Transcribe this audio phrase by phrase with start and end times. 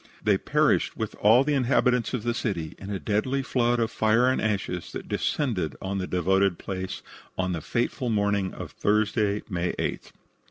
[0.23, 4.27] They perished, with all the inhabitants of the city, in a deadly flood of fire
[4.29, 7.03] and ashes that descended on the devoted place
[7.37, 10.11] on the fateful morning of Thursday, May 8th.